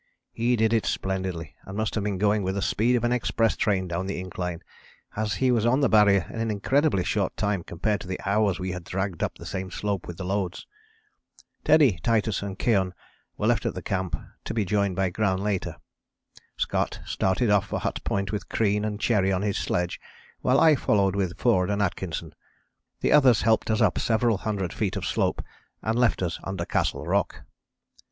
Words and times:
He 0.31 0.55
did 0.55 0.73
it 0.73 0.87
splendidly 0.87 1.53
and 1.63 1.77
must 1.77 1.93
have 1.93 2.03
been 2.03 2.17
going 2.17 2.41
with 2.41 2.55
the 2.55 2.61
speed 2.63 2.95
of 2.95 3.03
an 3.03 3.11
express 3.11 3.55
train 3.55 3.87
down 3.87 4.07
the 4.07 4.19
incline, 4.19 4.63
as 5.15 5.35
he 5.35 5.51
was 5.51 5.63
on 5.63 5.81
the 5.81 5.89
Barrier 5.89 6.25
in 6.33 6.39
an 6.39 6.49
incredibly 6.49 7.03
short 7.03 7.37
time 7.37 7.63
compared 7.63 8.01
to 8.01 8.07
the 8.07 8.19
hours 8.25 8.57
we 8.57 8.71
had 8.71 8.83
dragged 8.83 9.21
up 9.21 9.37
the 9.37 9.45
same 9.45 9.69
slope 9.69 10.07
with 10.07 10.17
the 10.17 10.25
loads. 10.25 10.65
Teddy, 11.63 11.99
Titus 12.01 12.41
and 12.41 12.57
Keohane 12.57 12.93
were 13.37 13.45
left 13.45 13.63
at 13.63 13.75
the 13.75 13.81
camp 13.83 14.15
to 14.43 14.55
be 14.55 14.65
joined 14.65 14.95
by 14.95 15.11
Gran 15.11 15.37
later. 15.37 15.75
Scott 16.57 16.99
started 17.05 17.51
off 17.51 17.67
for 17.67 17.79
Hut 17.81 18.03
Point 18.03 18.31
with 18.31 18.49
Crean 18.49 18.83
and 18.83 18.99
Cherry 18.99 19.31
on 19.31 19.43
his 19.43 19.59
sledge, 19.59 20.01
while 20.39 20.59
I 20.59 20.73
followed 20.73 21.15
with 21.15 21.37
Forde 21.37 21.69
and 21.69 21.79
Atkinson. 21.79 22.33
The 23.01 23.11
others 23.11 23.43
helped 23.43 23.69
us 23.69 23.81
up 23.81 23.99
several 23.99 24.39
hundred 24.39 24.73
feet 24.73 24.95
of 24.95 25.05
slope 25.05 25.43
and 25.83 25.95
left 25.99 26.23
us 26.23 26.39
under 26.43 26.65
Castle 26.65 27.05
Rock. 27.05 27.43